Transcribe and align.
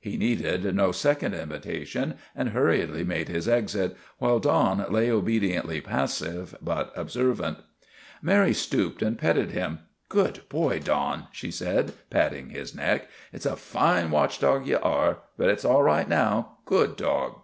He 0.00 0.16
needed 0.16 0.74
no 0.74 0.90
second 0.90 1.34
invitation 1.34 2.14
and 2.34 2.48
hurriedly 2.48 3.04
made 3.04 3.28
his 3.28 3.46
exit, 3.46 3.94
while 4.16 4.38
Don 4.38 4.90
lay 4.90 5.10
obediently 5.10 5.82
passive 5.82 6.56
but 6.62 6.94
observant. 6.96 7.58
Mary 8.22 8.54
stooped 8.54 9.02
and 9.02 9.18
petted 9.18 9.50
him. 9.50 9.80
1 9.80 9.80
Good 10.08 10.40
boy, 10.48 10.78
Don," 10.78 11.26
she 11.30 11.50
said, 11.50 11.92
patting 12.08 12.48
his 12.48 12.74
neck." 12.74 13.10
It 13.34 13.42
's 13.42 13.44
a 13.44 13.54
fine 13.54 14.10
watch 14.10 14.38
dog 14.38 14.66
ye 14.66 14.72
are. 14.76 15.18
But 15.36 15.50
it 15.50 15.60
's 15.60 15.66
all 15.66 15.82
right 15.82 16.08
now. 16.08 16.56
Good 16.64 16.96
dog." 16.96 17.42